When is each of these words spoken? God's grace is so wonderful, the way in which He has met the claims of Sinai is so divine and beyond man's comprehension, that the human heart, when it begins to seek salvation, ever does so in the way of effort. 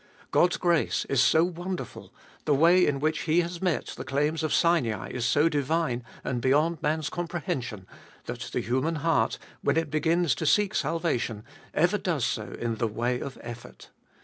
God's 0.31 0.57
grace 0.57 1.05
is 1.09 1.21
so 1.21 1.43
wonderful, 1.43 2.11
the 2.45 2.55
way 2.55 2.87
in 2.87 2.99
which 2.99 3.19
He 3.25 3.41
has 3.41 3.61
met 3.61 3.85
the 3.95 4.03
claims 4.03 4.41
of 4.41 4.51
Sinai 4.51 5.11
is 5.11 5.25
so 5.27 5.47
divine 5.47 6.03
and 6.23 6.41
beyond 6.41 6.81
man's 6.81 7.07
comprehension, 7.07 7.85
that 8.25 8.49
the 8.51 8.61
human 8.61 8.95
heart, 9.05 9.37
when 9.61 9.77
it 9.77 9.91
begins 9.91 10.33
to 10.33 10.47
seek 10.47 10.73
salvation, 10.73 11.43
ever 11.75 11.99
does 11.99 12.25
so 12.25 12.55
in 12.59 12.77
the 12.77 12.87
way 12.87 13.19
of 13.19 13.37
effort. 13.43 13.89